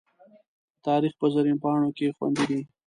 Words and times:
د 0.73 0.75
تاریخ 0.87 1.13
په 1.19 1.25
زرینو 1.33 1.61
پاڼو 1.63 1.89
کې 1.97 2.15
خوندي 2.15 2.43
دي. 2.49 2.61